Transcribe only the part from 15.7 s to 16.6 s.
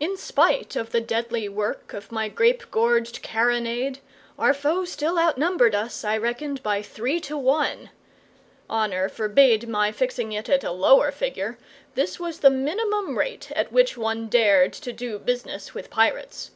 with pirates.